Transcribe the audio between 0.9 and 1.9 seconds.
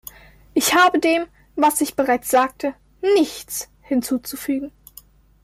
dem, was